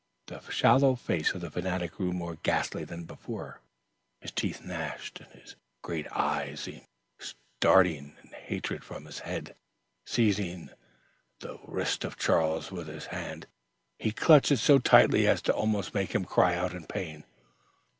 The 0.25 0.39
sallow 0.49 0.95
face 0.95 1.33
of 1.35 1.41
the 1.41 1.51
fanatic 1.51 1.91
grew 1.91 2.11
more 2.11 2.39
ghastly 2.41 2.83
than 2.83 3.03
before. 3.03 3.61
His 4.19 4.31
teeth 4.31 4.63
gnashed, 4.65 5.19
and 5.19 5.31
his 5.39 5.55
great 5.83 6.11
eyes 6.11 6.61
seemed 6.61 6.87
starting 7.19 8.17
in 8.23 8.29
hatred 8.31 8.83
from 8.83 9.05
his 9.05 9.19
head. 9.19 9.55
Seizing 10.07 10.71
the 11.39 11.59
wrist 11.67 12.03
of 12.03 12.17
Charles 12.17 12.71
with 12.71 12.87
his 12.87 13.05
hand, 13.13 13.45
he 13.99 14.11
clutched 14.11 14.51
it 14.51 14.57
so 14.57 14.79
tightly 14.79 15.27
as 15.27 15.39
to 15.43 15.53
almost 15.53 15.93
make 15.93 16.15
him 16.15 16.25
cry 16.25 16.55
out 16.55 16.73
in 16.73 16.87
pain. 16.87 17.23